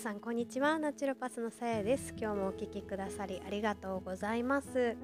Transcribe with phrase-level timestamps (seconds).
[0.00, 0.78] さんこんにちは。
[0.78, 2.14] ナチュラパスのさやです。
[2.18, 4.96] 今日もお聞きくださりありがとうございます、え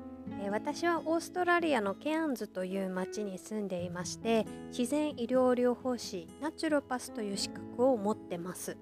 [0.46, 8.78] ー、私はオーストラリアのケアンズという町に住んでいまして自然医療療法士ナチュラパスという資格を持ってます。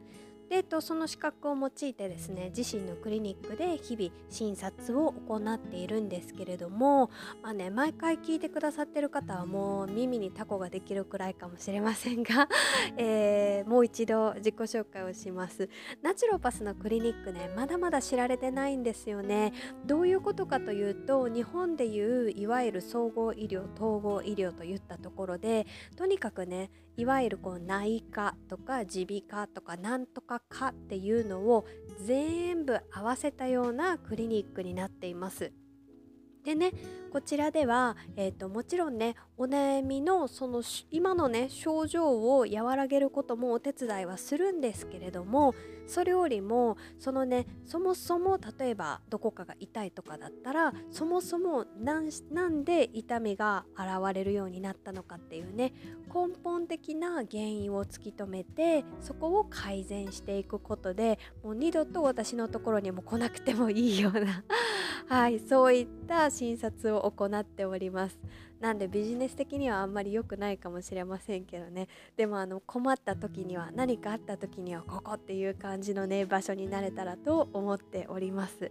[0.48, 7.10] で、えっと、その資格を用いてですね自身のクリニックで日々診察を行っているんですけれども、
[7.42, 12.48] まあね、毎回聞いてくださってる方はもう耳にタコができるくらいかもしれませんが、
[12.96, 15.68] えー、もう一度自己紹介をします。
[16.02, 19.52] ナチュロパスのクリニックねまだまだ知られてないんですよね。
[19.84, 25.66] どういうことかというと日本でいういわゆる総合医療統合医療といったところで
[25.96, 31.64] とにかくねいわゆるこう内科とか耳鼻科とかなんとか科っていうのを
[32.04, 35.52] 全部合わせたようなクリニックになっています。
[36.44, 36.72] でね
[37.10, 45.54] こちらでは、えーと、もちろんねお悩みのその今のね症状を和らげることもお手伝いはするんですけれども
[45.86, 55.72] それよりもそのねそもそも例えばどこかが痛いとかだったらそもそもなんで痛みが現れるようになったのかっていうね
[56.12, 64.42] 根本的な原因を突き止めてそこを改善していくことでもう二度と私のところにも来なくてもいいような
[65.06, 68.18] はいそういった診察を行っております。
[68.60, 71.88] なんでビジネス的にはあんまり良くないかもしれませんけどね。
[72.16, 78.70] でもあの困った時には何かあった時にはここっていう感じのね場所になれたらと思っております。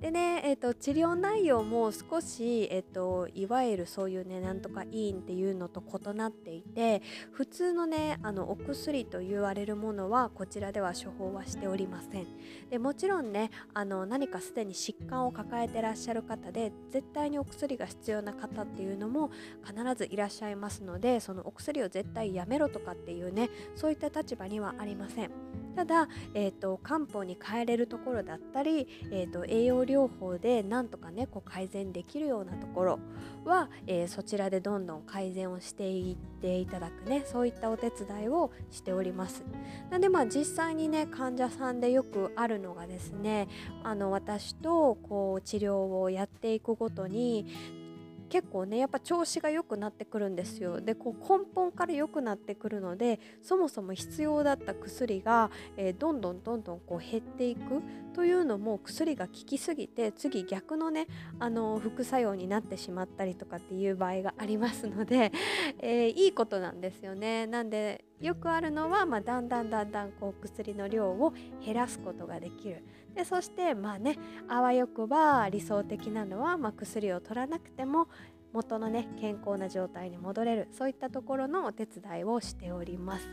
[0.00, 7.02] でね、えーと、治療内容も少し、えーと、いわゆるそういうねなんとか医院っていうのと異なっていて
[7.32, 12.26] 普通のねあのお薬と言われるものはこちらでは処方はしておりません。
[12.68, 19.15] でもちろんねあの何かすでに疾患を抱えてらっしゃる方で絶対にお薬が必要な方っていうのも
[19.64, 25.30] 必ずいらっしゃいますのでそのお薬を絶対やめろとかっていうねそういった立場にはありません。
[25.76, 32.98] ただ、えーと、漢方に変えれるところだったり、えーと、栄養療法でなんとかねこう改善できるようなところ
[33.44, 39.44] は、えー、そちらでどんどん改善をしていっていただくねそういったお手伝いをしております。
[39.90, 43.46] なんでまあ実際にね患者さんでよくあるのがですね
[43.84, 47.85] あの私とこう治療をやっていくごとに
[48.28, 50.80] 結構ねやっぱ調子が良くなってくるんですよ。
[50.80, 57.82] でこう根本から良くなってくるのでそもそも必要だった薬が、えー、どんどんどんどんこう減っていく
[58.14, 61.06] というのも薬が効きすぎて次逆のね
[61.38, 65.32] あの副作用になってしまったりとかっていう場合がありますので、
[65.80, 67.46] えー、いいことなんですよね。
[67.46, 72.82] なんでよくあるのは、まあ、だんだんだんだんこう薬の量を減らすことができる
[73.16, 78.08] でそしてまあねあわよくば理想的なのは、まあ、薬を取らなくても
[78.52, 83.26] 元のね健康な状態に戻れるそういったところのお手伝いをしております。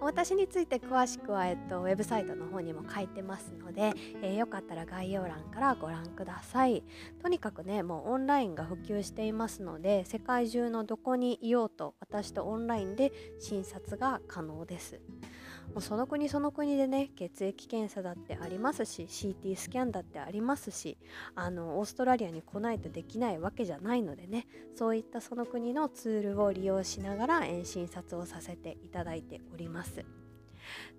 [0.00, 3.92] 私について詳しくは、えっと、ウェブサイトの方にも書いてますので、
[4.22, 6.84] えー、よかったら概要欄からご覧ください
[7.22, 15.00] とにかくねもうオンラインが普及していますので世界中のどこにいようと私とオンラインで診察が可能です
[15.74, 20.96] もうその国その国でね血液検査だってありますし CT スキャンだってありますし
[21.34, 24.46] あのオーストラリアに来ないとできないわけじゃないのでね
[24.76, 30.04] そういったその国のツールを利用しながら遠診察をさせていただいております。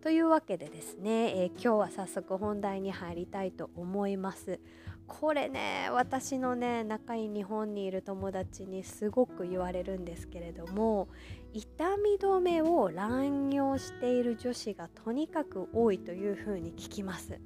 [0.04, 4.60] というわけでですね、えー、今日は早速本題に入りたいと思います。
[5.08, 11.08] これね私のね仲いい日本にいる友達にすごく言われるんですけれども
[11.54, 17.40] 痛み止めを乱用している女子がとにかく多いというふうに聞きます。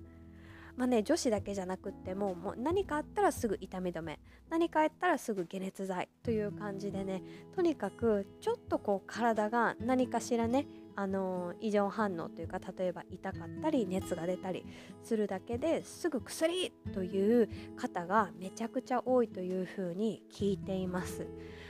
[0.80, 4.18] まあね、女子だけじゃなくってももう何かあったらすぐ痛み止め
[4.50, 7.22] 何かあったらすぐ解熱剤という感じでね
[7.54, 10.68] とにかくちょっとこう体が何かしらね
[11.00, 14.66] あの異常反応というか例えば痛かったり熱が出たり
[15.02, 21.26] するだけですぐ薬という方がめちゃくちゃ多いというふうに聞いています。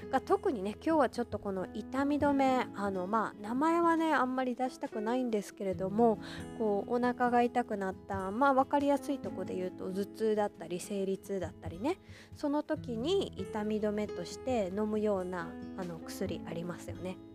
[0.10, 6.18] が特にね今日はちょっとこの痛み止めあのまあ名前はねあんまり出したくないんですけれども
[6.58, 12.00] こうお腹が痛くなったまあ分かりやすいとこで言うと頭痛だったり生理痛だったりね
[12.36, 17.29] その時に痛み止めとして飲むようなあの薬ありますよね。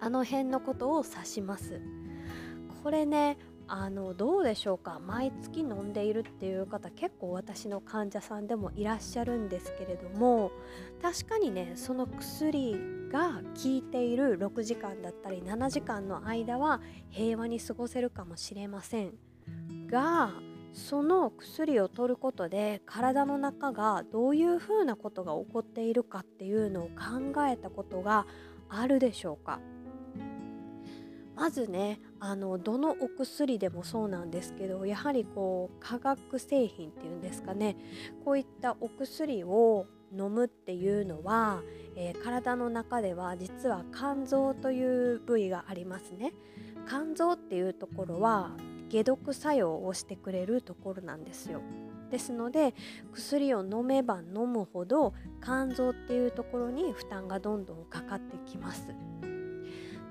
[0.00, 1.80] あの辺のことを指します。
[2.82, 3.36] これね
[3.68, 5.00] あのどうでしょうか？
[5.00, 10.52] 毎月飲んでいるっていう方結構私の患者さんでもいらっしゃるんですけれども
[11.02, 12.76] 確かにねその薬
[13.10, 19.14] が効いている6時間だったり7時間の間は平和に過ごせるかもしれません。
[19.88, 20.32] が
[20.72, 28.26] その薬を取ることで体の中がどういうふうなことが起こっているかっていうのを考えたことが
[28.68, 29.58] あるでしょうか？
[31.36, 37.76] まずねあのどのお薬でもそうなんですけどやはりこう化学製品っていうんですかね
[38.24, 41.62] こういったお薬を飲むっていうのは、
[41.94, 46.32] えー、体の中では実は肝臓という部位がありますね。
[46.88, 48.52] 肝臓っていうところは
[48.90, 51.60] 解毒作用をしてくれるところなんですよ。
[52.10, 52.74] ですので
[53.12, 55.12] 薬を飲めば飲むほど
[55.42, 58.86] 肝臓っていうところに負担がどんどんかかってきます。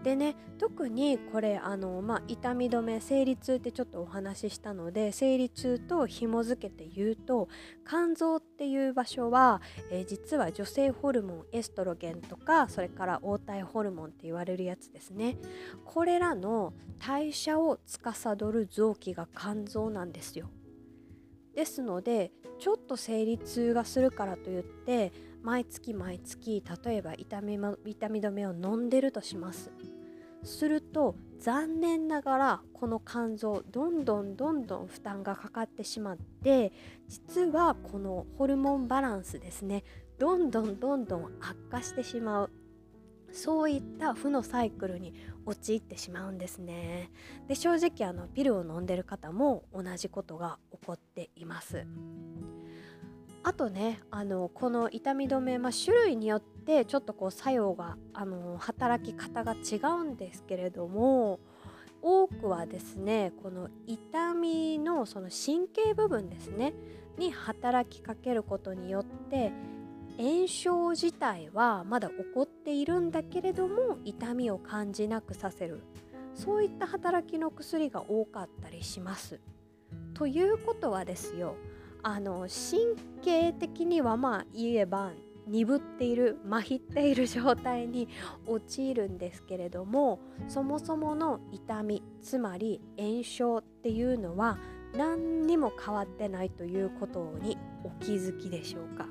[0.06, 7.50] でね特にこれあの、まあ、痛み止め生理痛ってちょっとお話ししたので生理痛と紐付けて言うと
[7.90, 15.38] 肝臓っていう場所は、えー、実は女性ホルモンエストロゲンとかそれから黄体ホルモンって言われるやつですね。
[15.84, 20.52] これらの代謝を司る臓器が肝臓なんですよ。
[21.56, 25.12] ですのでちょっと生理痛がするからといって
[25.42, 29.72] 毎月毎月例えば痛み痛み止めを飲んでるとします。
[30.46, 36.72] すると残念ながらこの肝臓どんどんどんどん負担がかかってしまって
[37.08, 39.84] 実はこのホルモンバランスですね
[40.18, 42.52] どんどんどんどん悪化してしまう
[43.36, 45.14] そういった負のサイクルに
[45.46, 47.12] 陥ってしまうんですね。
[47.50, 51.86] で正直あのピルを飲んでる方も同じことが起こっています。
[53.46, 61.40] あとねあのこの痛み止め、まあ、種類によってちょっとこう作用があの働き方が違うんですけれども
[62.02, 66.74] 多くはですねこの痛みのその神経部分ですね
[67.20, 69.52] に働きかけることによって
[70.18, 75.84] 炎症自体はまだ起こっているんだけれども痛みを感じなくさせる
[76.34, 79.40] そういった働きの薬が多かったりします。
[80.16, 81.56] ということはですよ
[82.08, 85.12] あの神経的にはまあ言えば
[85.48, 88.08] 鈍っている麻痺っている状態に
[88.46, 94.60] 陥るんですけれどもそもそもの痛みつまり炎症っていうのは
[94.96, 99.08] 何にも変わってないということにお気づきでしょうか？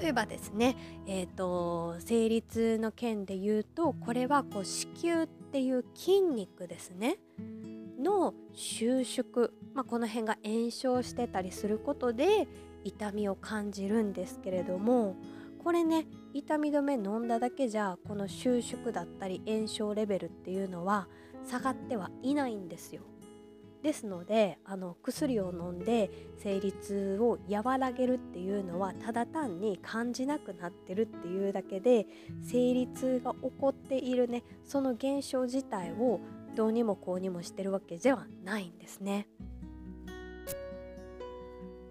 [0.00, 0.76] 例えばですね、
[1.06, 7.18] えーと、生理痛の件で言うとこれはこう子宮っていう筋肉ですね。
[8.04, 12.46] の収縮、まあ、この辺が炎症してたりすることで
[12.84, 15.16] 痛みを感じるんですけれども
[15.64, 21.08] これね痛み止め飲んだだけじゃこの収縮だったり炎症レベルっていうのは
[21.48, 23.02] 下がってはいないんですよ。
[23.82, 32.06] ですのであの薬を飲んで生理痛を和らげるっていうのはただ単に感じなくなってるっていうだけで
[32.42, 36.20] 生理痛が起こっているねその現象自体を
[36.54, 39.28] どうにもこうにもしてるわけではないんですね。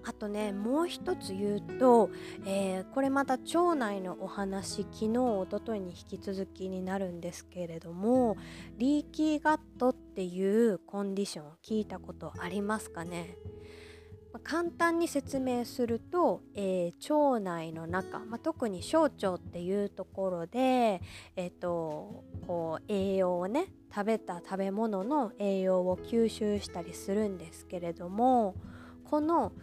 [0.06, 2.10] あとねもう一つ言うと、
[2.46, 8.36] えー、これまた腸内のお話昨日おとといに引き続きになるんですけれども
[8.78, 13.38] リーキーガットっていうコンディション聞いたことありますかね？
[14.34, 21.02] ま簡単に説明すると、えー、腸内の中、まあ、特に小腸っていうところで、
[21.36, 28.56] えーと、こう栄養をね食べた食べ物の栄養を吸収したりするんですけれども
[29.06, 29.54] この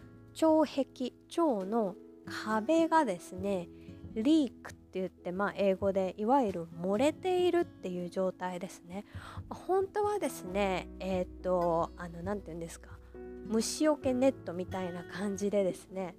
[0.41, 1.95] 腸壁腸の
[2.25, 3.67] 壁がですね
[4.15, 9.05] リークって言って、まあ、英語でいわゆる漏れているっていう状態ですね。
[9.49, 13.00] 本当はですねえっ、とあの何て言うんですか
[13.47, 16.15] 虫除けネットみたいな感じでですね。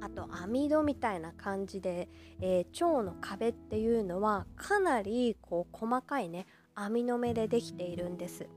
[0.00, 2.08] あと網戸みたいな感じで、
[2.40, 8.48] えー、腸の壁っていうのはかなりこう細かいね網の目でできているんです。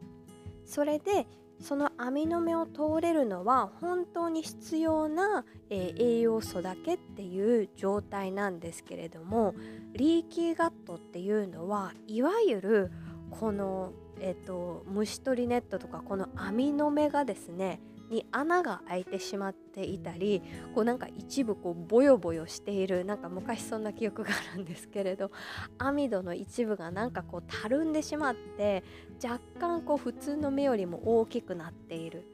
[0.65, 1.27] それで
[1.59, 9.55] その網の目を通れるのは本当に必要な、えー、栄養素だけっていう状態なんですけれども
[9.93, 12.91] リーキーガットっていうのはいわゆる
[13.29, 17.79] このえーと、虫取りネットとかこの網の目がですね
[18.09, 20.41] に穴が開いてしまっていたり
[20.73, 25.31] こうなんか一部こうボヨボヨしているなんか昔そんな記憶があるんですけれど
[25.77, 28.83] 網戸の一部がなんかこうたるんでしまって
[29.23, 32.25] 若干こう普通の目よりも大きくなっている。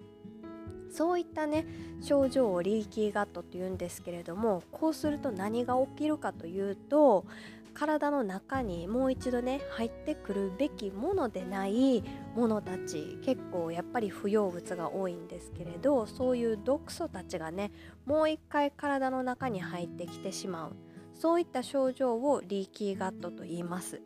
[0.91, 1.65] そういったね
[2.01, 7.25] 症状をリーキーガットというんですけれどもこうすると何が起きるかというと
[7.73, 12.03] 体の中にもう一度ね入ってくるべきものでない
[12.35, 17.71] ものたち結構やっぱり不要物が多いんですけれどそういう毒素たちがね
[18.05, 20.75] もう一回体の中に入ってきてしまう
[21.13, 24.01] そういった症状をリーキーガットと言います。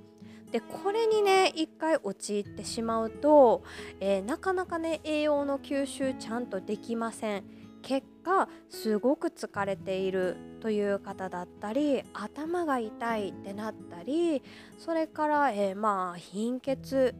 [0.51, 3.63] でこれにね一回陥ってしまうと、
[3.99, 7.43] えー、なかなかね栄養の吸収ちゃんとできません
[7.81, 14.41] 結がすごく疲れているという方だったり頭が痛いってなったり
[14.77, 17.13] それから、えー、まあ貧血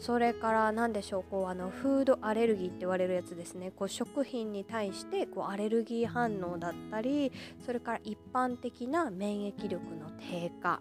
[0.00, 3.70] それから何でしょうこうあのフードアレルギーって言われるやつですね。
[3.70, 7.30] こう食品に対してこうアレルギー反応だったり
[7.64, 10.80] それから一般的な免疫力の低下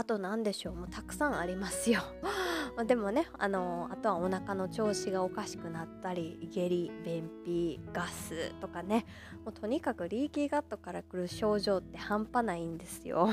[0.00, 0.76] あと何でしょう？
[0.76, 2.00] もうたくさんありますよ。
[2.86, 9.04] でもねあのあとはお腹の調子がおかしくなったり下痢便秘ガスとかね。
[9.44, 13.28] もうとにかくリーキーガットから来る症状って半端ないんですよ。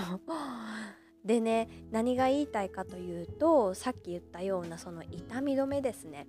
[1.24, 6.28] でね何が言いたいかというとさっき言ったようなその痛み止めですね。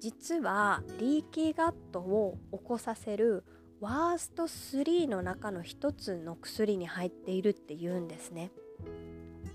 [0.00, 3.42] 実はリーキーガットを起こさせる
[3.80, 8.52] ワースト3の中の一つの薬に入っているっていうんですね。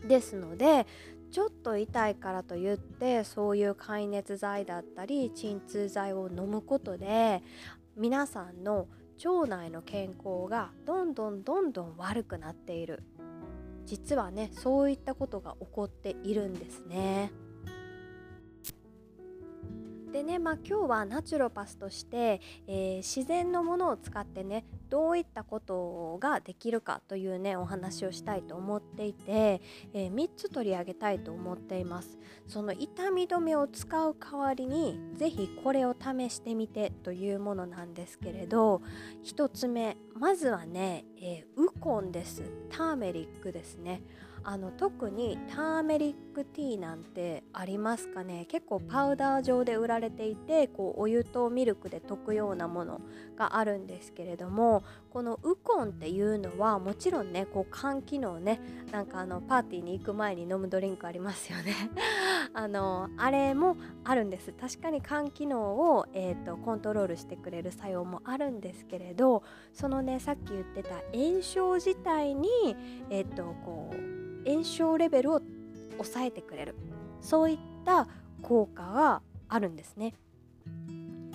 [0.05, 0.85] ですので
[1.31, 7.43] ちょっと痛いからといってそういう解熱剤だったり鎮痛剤を飲むことで
[7.95, 8.87] 皆さんの
[9.25, 13.03] 腸内の健康がどんどんどんどん悪くなっている
[13.85, 17.31] 実はねそういったことが起こっているんですね。
[20.11, 29.61] でね、まあ、今日はナチュロパスとして、えー、自然のものを使ってねどういったことができるかというねお話をしたいと思っていて、
[29.93, 32.17] えー、3つ取り上げたいと思っています。
[32.47, 38.81] その痛み止めを使う代わりに是非これを試してみてというものなんですけれど
[39.25, 42.43] 1つ目まずはね、えー、ウコンです。
[42.69, 44.01] ターメリックですね。
[44.49, 48.45] あの特にターメリックティーなんてありますかね？
[48.47, 53.01] 結構パウダー状で売られていてこうお湯とミルクで溶くようなもの
[53.35, 61.73] があるんですけれどもこのウコンっていうのはもちろんねこう肝機能ねなんかあのパーティーに行く前に飲むドリンクありますよね。
[62.53, 63.75] あのあれも
[64.05, 64.53] あるんです。
[64.53, 72.47] 確かに肝機能を、えーと、コントロールしてくれる作用もあるんですけれどそのねさっき言ってた炎症自体に
[73.09, 75.41] えっ、ー、とこう炎症レベルを
[75.93, 76.75] 抑えてくれる
[77.21, 78.07] そういった
[78.41, 80.13] 効果があるんですね。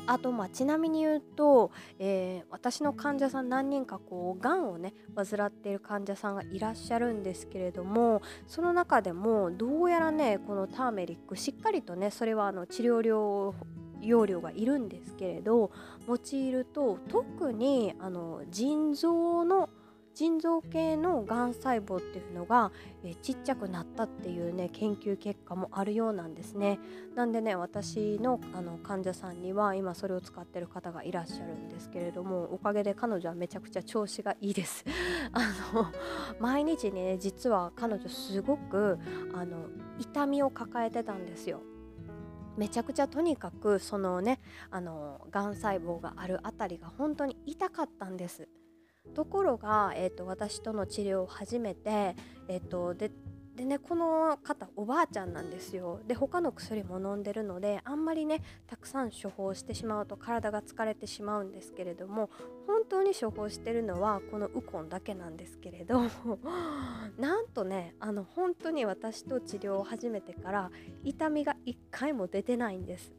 [0.06, 13.54] あとまあちなみに言うと、えー、私の患者さん何人かこうがんをね患っている患者さんがいらっしゃるんですけれどもその中でもどうやらねこのターメリックしっかりとねそれはあの治療量
[14.00, 15.70] 容量がいるんですけれど
[16.08, 19.70] 用いると特にあの腎臓の
[20.14, 22.70] 腎臓系のがん細胞っていうのが、
[23.02, 26.78] えちっちゃくなったっていうね研究結果もあるようなんですね。
[27.14, 34.84] なんでね私のあの患者さんには今それを使ってる方がいらっしゃるんですけれどもおかげで彼女はめちゃくちゃ調子がいいです。
[35.32, 35.40] あ
[35.74, 35.86] の
[36.38, 38.98] 毎日ね実は彼女すごく
[39.34, 41.60] あの痛みを抱えてたんですよ。
[42.56, 44.40] めちゃくちゃとにかくそのね
[44.70, 48.48] あのがん細胞があるあたりが本当に痛かったんです。
[49.14, 52.16] ところが、えーと、私との治療を始めて、
[52.48, 53.10] えーと、で
[53.54, 56.00] でねこの方おばあちゃんなんですよ。
[56.06, 62.30] で他の薬も飲んでるのであんまりねたくさん処方してしまうと体が疲れてしまうんですけれども
[62.66, 66.00] 本当に処方してるのはこのウコンだけなんですけれど
[67.20, 70.70] なんとねあの本当に私と治療を始めてから
[71.04, 73.12] 痛みが1回も出てないんです。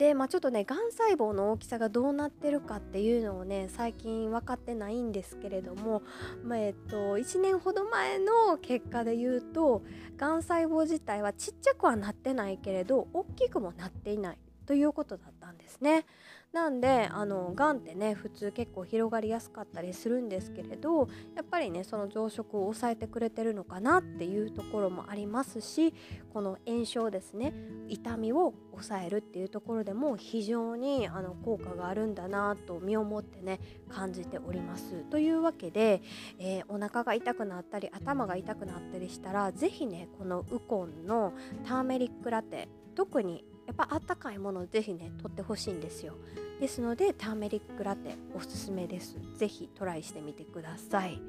[0.00, 6.02] で、まあ、ちょっとねがん細胞の大きさがどうなってるかっていうのをね最近分かってないんですけれども、
[6.42, 9.82] まあ、えっと1年ほど前の結果で言うと
[10.16, 14.38] がん細胞自体はちっちゃくはなってないけれど大きくもなっていない。
[14.70, 16.06] ということだったんですね。
[16.52, 25.92] なんであのがんってね普通結構広がりやすかったりするんですけれどやっぱりねその増殖を抑えてくれてるのかなっていうところもありますし
[26.32, 27.52] この炎症ですね
[27.88, 33.58] 痛みを抑えるっていうところでも非常にあの効果があるんだなと身をもってね
[33.88, 35.04] 感じております。
[35.10, 36.00] というわけで、
[36.38, 41.32] えー、お腹が痛くなったり頭が痛くなったりしたら是非ねこのウコンの
[41.66, 46.14] ターメリックラテ特にやっぱあったかいものぜひね取ってほしいんですよ。
[46.60, 49.16] ですのでターメリックラテおすすめです。
[49.36, 51.22] ぜひトライしてみてください。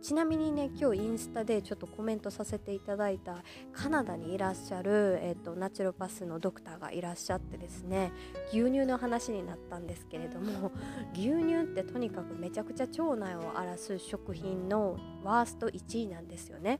[0.00, 8.12] ちなみにね今日インスタでちょっとコメントさせていただいたカナダにいらっしゃる、えーと、ナチュロパスのドクターがいらっしゃってですね
[8.52, 10.70] 牛乳の話になったんですけれども
[11.14, 16.78] 牛乳ってとにかくめちゃくちゃ腸内を荒らす食品のワースト1位なんですよね。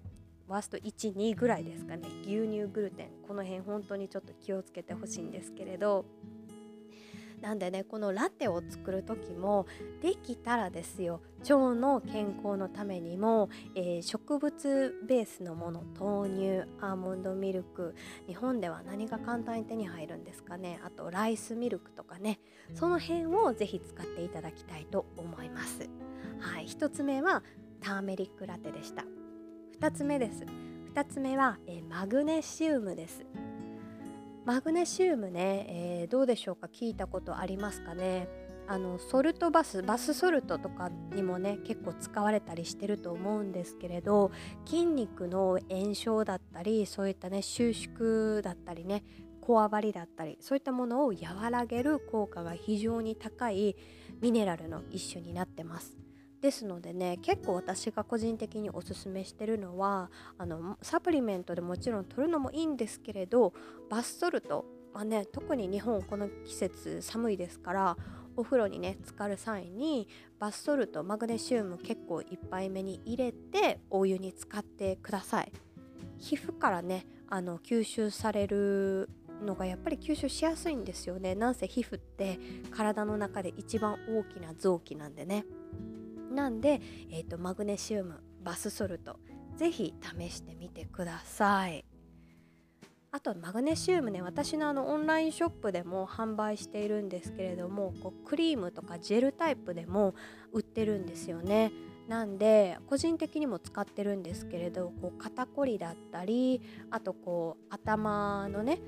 [0.49, 2.09] ワースト12ぐらいですかね。
[2.23, 3.11] 牛乳グルテン。
[3.27, 6.05] この辺本当にちょっと気をつけてほしいんですけれど。
[7.41, 9.67] なんでねこのラテを作る時も
[10.03, 17.95] できたらですよ腸の健康のためにも、えー、植物ベースのもの豆乳アーモンドミルク
[18.27, 20.81] 日本では何が簡単に手に入るんですかね。
[20.85, 22.41] あとライスミルクとかね。
[22.75, 25.89] その辺をぜひ使っていただきたいと思います。
[26.41, 27.43] はい、1つ目は
[27.81, 29.05] ターメリックラテでした。
[29.81, 30.45] 2つ目です。
[30.95, 33.25] 2つ目は、えー、マグネシウムです。
[34.45, 36.67] マグネシウムね、えー、どうでしょうか？
[36.67, 38.29] 聞いたことありますかね？
[38.67, 44.31] あのソルトバスバスソルトとかにもね結構使われたりしてると思うんですけれど
[44.67, 49.05] 筋肉の炎症だったりそういったね収縮だったりね
[49.41, 53.77] こわばりだったりそういったものを和らげる効果が非常に高い
[54.21, 56.08] ミネラルの一種になってます。
[56.41, 63.53] ですのでね結構私が個人的におすすめしてるのはあのサプリメントでもちろん取るのもいいんですけれど
[63.91, 67.97] バスソルトはね特に日本この季節寒いですから
[68.37, 75.53] お風呂にね浸かる際にバスソルトマグネシウム結構いっぱいめに入れてお湯に浸かってください。
[76.19, 79.09] 皮膚からねあの吸収される
[79.45, 81.35] のがやっぱり吸収しやすいんですよね。
[81.35, 82.39] なんせ皮膚って
[82.71, 85.45] 体の中で一番大きな臓器なんでね。
[86.31, 86.81] なんで、
[87.11, 89.19] えーと、マグネシウムバスソルト
[89.57, 91.85] ぜひ試してみてください。
[93.11, 100.15] あとマグネシウムね私のあのオンラインショップでも販売しているんですけれどもこうクリームとかジェルタイプでも
[100.53, 101.73] 売ってるんですよね。
[102.07, 108.79] なんで個人的にも使ってるんですけれどこう肩こりだったりあとこう頭のね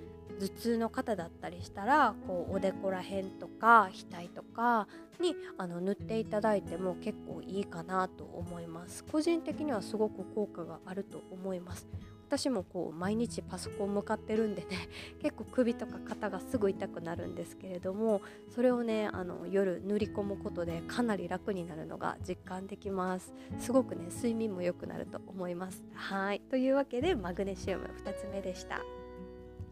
[0.40, 4.88] 頭痛の方だったりしたらこうおでこら辺とか額とか
[5.20, 9.04] にあの塗っていただいても結構いいかなと思います。
[9.04, 11.86] 個人的にはすごく効果があると思います。
[12.26, 14.68] 私もこう毎日パソコン向かってるんでね
[15.20, 18.22] 結構首とか肩がすぐ痛くなるんですけれども
[18.54, 23.34] それをねあの夜塗り込むことでかなり楽になるのが実感できます。
[23.58, 25.84] すごくね睡眠も良くなると思います。
[25.92, 26.40] はい。
[26.48, 28.99] というわけでマグネシウム2つ目でした。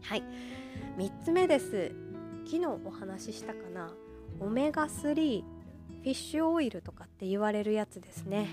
[0.01, 0.23] はい。
[0.97, 1.91] 3つ目です。
[2.45, 3.93] 昨日お話ししたかな？
[4.39, 8.47] オメガ3フィッシュオイルとかって言われるやつですね。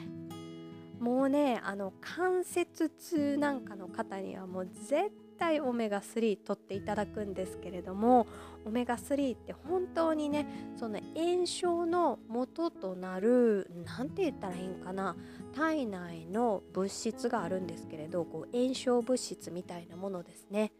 [1.00, 8.26] もうねあの関節痛なんかの方にはもう絶対オメガ3取っていただくんですけれども
[8.64, 15.16] オメガ3って本当にねその炎症の元となる何て言ったらいいんかな？
[15.54, 20.72] 体内の物質があるんですけれどこう炎症物質みたいなものですね。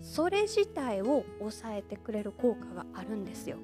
[0.00, 3.58] それ自体を抑えてくれる効果があるんですよ。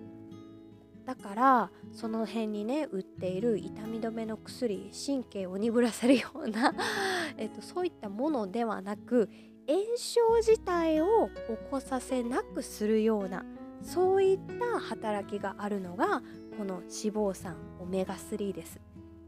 [1.05, 6.75] だからその辺にね売っている痛み止めの薬神経を鈍らせるような
[7.39, 9.31] えっと、そういったものではなく
[9.69, 11.35] 炎症自体を起
[11.71, 13.45] こさせなくするような
[13.83, 16.23] そういった働きがあるのが
[16.59, 18.81] この脂肪酸オメガ3です。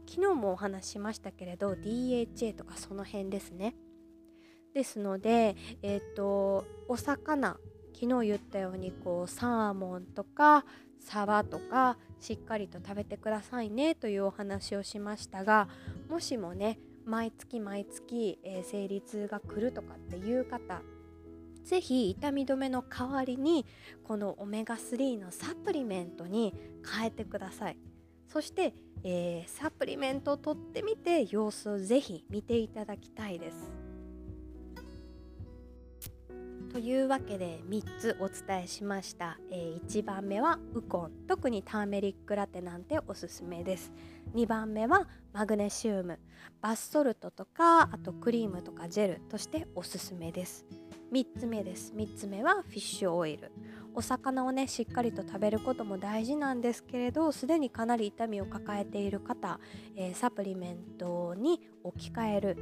[0.05, 3.75] 昨日もお話ししましたけれど DHA とかその辺ですね。
[4.73, 7.57] ですのでえっ、ー、とお魚
[7.93, 10.65] 昨日言ったようにこうサーモンとか
[10.99, 15.67] サバとかしっかりと食べてくださいねというお話をしましたが
[16.09, 20.81] もしもね毎月毎月、えー、生理痛が来るとかっていう方
[21.63, 23.65] 是非痛み止めの代わりに
[24.03, 26.53] このオメガ3のサプリメントに
[26.97, 27.77] 変えてください。
[28.27, 33.78] そして、えー、サプリメントを取ってみて様子を是非見ていただきたいです。
[36.71, 41.11] というわけで3つお伝えしました、えー、1番目はウコン。
[41.27, 43.91] 特にターメリックラテなんておすすめです。
[44.35, 46.19] 2番目はマグネシウム。
[46.61, 50.63] バスソルトとかあとクリームとかジェルとしておすすめです。
[51.11, 51.91] 3つ目です。
[51.95, 53.51] 3つ目はフィッシュオイル。
[53.95, 59.59] お魚をねしっかりと食べることも大事なんですけれどすでにかなり痛みを抱えている方、
[59.95, 62.57] えー、サプリメントに置き換える。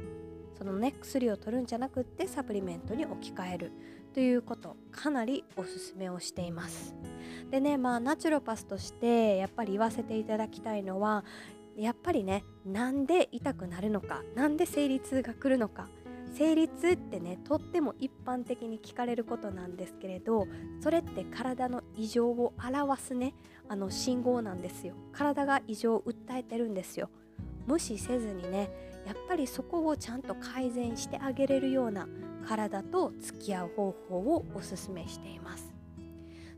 [0.58, 3.72] そのね薬を取るんじゃなくってサプリメントに置き換える。
[4.18, 6.92] ということかなりおすすめをしています。
[7.52, 11.24] でねまあナチュロパスとしてやっぱり言わせていただきたいのは
[11.76, 15.86] やっぱりねなんで痛くなるのかなんで生理痛が来るのか。
[16.34, 20.48] 生理痛ってねとっても一般的に聞かれることなんですけれど
[20.82, 23.34] それって体の異常を表すね
[23.68, 24.94] あの信号なんですよ。
[25.12, 27.08] 体が異常を訴えてるんですよ。
[27.68, 28.68] 無視せずにね
[29.06, 32.08] やっぱりそこをちゃんと改善してあげれるような
[32.46, 35.72] 体と付き合う方法をおすすめしています。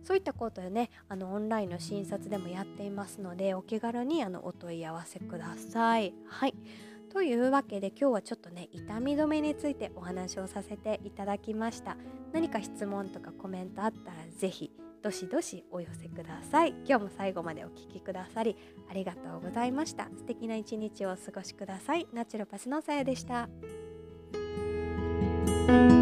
[0.02, 6.14] そういったことでねあのオンラインの診察でもやっていますのでお気軽にあのお問い合わせください。
[6.26, 6.54] はい。
[7.12, 11.96] というわけで今日はちょっとね痛み止めについてお話をさせていただきました。
[12.32, 16.74] 何か質問とかコメントあったら是非どしどしお寄せください。
[16.86, 18.56] 今日も最後までお聴きくださり
[18.88, 20.08] ありがとうございました。
[20.16, 22.06] 素敵な一日をお過ごしください。
[22.12, 23.48] ナチュロパスのさやでした。
[25.70, 25.99] Thank you.